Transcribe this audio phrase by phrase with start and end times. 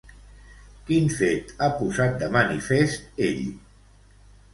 [0.85, 3.45] Quin fet ha posat de manifest ell?